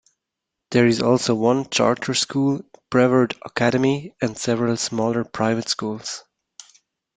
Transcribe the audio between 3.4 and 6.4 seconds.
Academy, and several smaller private schools.